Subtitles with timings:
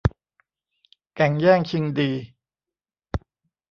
[1.15, 2.11] แก่งแย่งชิงดี